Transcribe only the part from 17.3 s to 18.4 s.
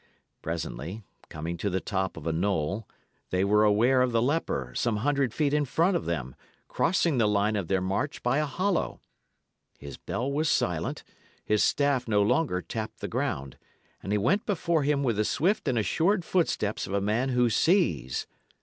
sees.